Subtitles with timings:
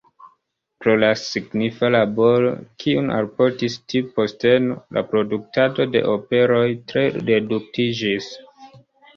[0.83, 2.53] Pro la signifa laboro,
[2.83, 8.33] kiun alportis tiu posteno, la produktado de operoj tre reduktiĝis.